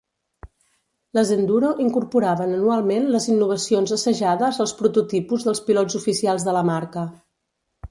Les 1.17 1.33
Enduro 1.35 1.69
incorporaven 1.83 2.55
anualment 2.55 3.05
les 3.17 3.29
innovacions 3.35 3.95
assajades 3.99 4.59
als 4.67 4.75
prototipus 4.81 5.47
dels 5.51 5.65
pilots 5.71 6.01
oficials 6.03 6.51
de 6.51 6.59
la 6.59 6.67
marca. 6.75 7.07